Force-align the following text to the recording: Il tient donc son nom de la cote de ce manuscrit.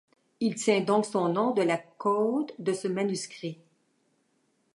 Il 0.39 0.55
tient 0.55 0.81
donc 0.81 1.05
son 1.05 1.29
nom 1.31 1.51
de 1.51 1.61
la 1.61 1.77
cote 1.77 2.55
de 2.59 2.73
ce 2.73 2.87
manuscrit. 2.87 3.59